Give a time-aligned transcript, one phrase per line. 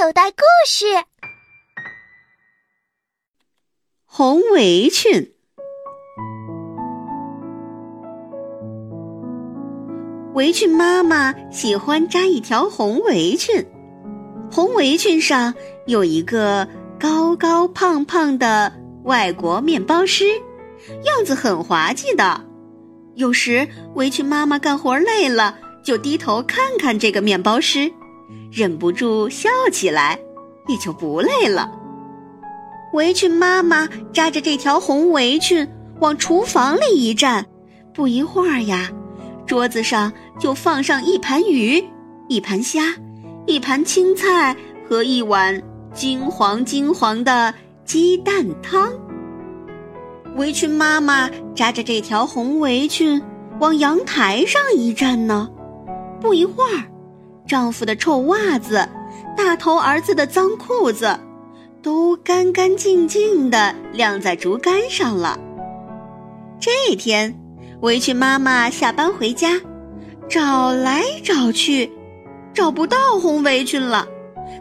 [0.00, 0.86] 口袋故事：
[4.04, 5.32] 红围裙。
[10.34, 13.66] 围裙妈妈喜欢扎一条红围裙，
[14.52, 15.52] 红围裙上
[15.88, 16.68] 有一个
[17.00, 18.72] 高高胖胖的
[19.02, 20.28] 外国面包师，
[21.02, 22.44] 样子很滑稽的。
[23.16, 27.90] 有时围裙妈妈干活累了，就低头看看这个面包师，
[28.50, 30.18] 忍不住笑起来，
[30.68, 31.70] 也就不累了。
[32.92, 35.68] 围裙妈妈扎着这条红围裙
[36.00, 37.46] 往厨房里一站，
[37.92, 38.90] 不一会儿呀。
[39.46, 41.82] 桌子上就放上一盘鱼、
[42.28, 42.94] 一盘虾、
[43.46, 44.54] 一盘青菜
[44.88, 45.62] 和一碗
[45.94, 48.92] 金黄金黄的鸡蛋汤。
[50.36, 53.20] 围裙妈妈扎着这条红围裙
[53.58, 55.48] 往阳台上一站呢，
[56.20, 56.84] 不一会儿，
[57.48, 58.88] 丈夫的臭袜子、
[59.36, 61.18] 大头儿子的脏裤子，
[61.82, 65.36] 都干干净净的晾在竹竿上了。
[66.60, 67.34] 这一天。
[67.80, 69.50] 围裙妈妈下班回家，
[70.28, 71.92] 找来找去，
[72.52, 74.04] 找不到红围裙了。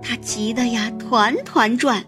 [0.00, 2.02] 她急得呀团团转，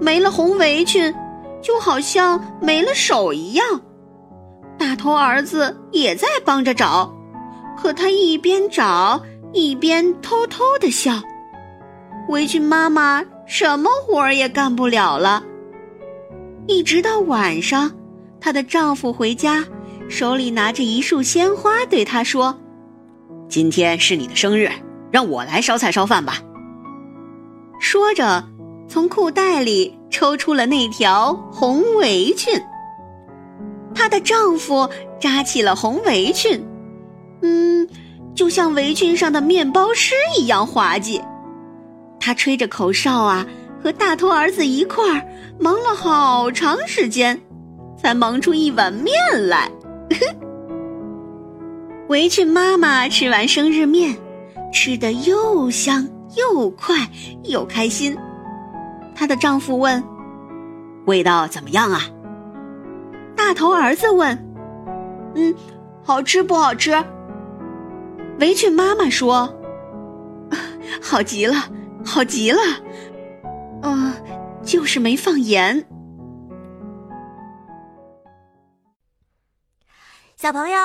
[0.00, 1.14] 没了红围裙，
[1.62, 3.80] 就好像没了手一样。
[4.76, 7.14] 大头儿子也在帮着找，
[7.80, 9.22] 可他一边找
[9.56, 11.14] 一边偷偷的笑。
[12.28, 15.42] 围裙妈妈什么活儿也干不了了。
[16.66, 17.90] 一直到晚上，
[18.40, 19.64] 她的丈夫回家。
[20.08, 22.56] 手里拿着一束鲜花，对她说
[23.50, 24.70] ：“今天是你的生日，
[25.10, 26.34] 让我来烧菜烧饭吧。”
[27.80, 28.44] 说着，
[28.86, 32.54] 从裤袋里抽出了那条红围裙。
[33.96, 36.64] 她的丈夫扎起了红围裙，
[38.46, 41.20] 就像围裙上的面包师一样滑稽。
[42.20, 43.44] 他吹着口哨啊，
[43.82, 45.26] 和大头儿子一块儿
[45.58, 47.40] 忙了好长时间，
[48.00, 49.12] 才忙出一碗面
[49.48, 49.68] 来。
[52.06, 54.16] 围裙妈妈吃完生日面，
[54.72, 56.94] 吃得又香又快
[57.42, 58.16] 又开心。
[59.12, 60.00] 她的丈夫问
[61.06, 62.02] ：“味道怎么样啊？”
[63.34, 64.38] 大头儿子问
[65.34, 65.52] ：“嗯，
[66.04, 66.92] 好吃不好吃？”
[68.38, 69.48] 围裙妈妈说
[71.02, 71.54] ：“好极了，
[72.04, 72.58] 好极了。
[73.82, 74.12] 嗯，
[74.62, 75.86] 就是没放盐。”
[80.36, 80.78] 小朋友，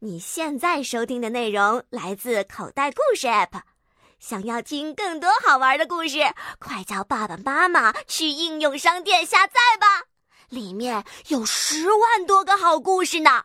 [0.00, 3.62] 你现在收听的内容来自口袋故事 App。
[4.18, 6.18] 想要听更多好玩的故事，
[6.58, 10.04] 快叫爸爸妈妈去应用商店下载吧，
[10.50, 13.44] 里面有十万多个好故事呢。